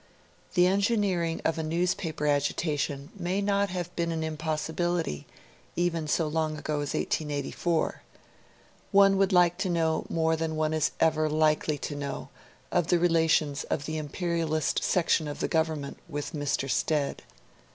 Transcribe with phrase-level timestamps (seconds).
[0.55, 5.27] The engineering of a newspaper agitation may not have been an impossibility
[5.75, 8.01] even so long ago as 1884.
[8.91, 12.29] One would like to know more than one is ever likely to know
[12.71, 16.67] of the relations of the imperialist section of the Government with Mr.
[16.67, 17.21] Stead.